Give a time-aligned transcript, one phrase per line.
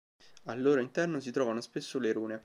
[0.45, 2.39] Al loro interno si trovano spesso le rune.